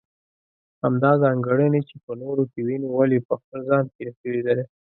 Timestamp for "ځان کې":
3.69-4.01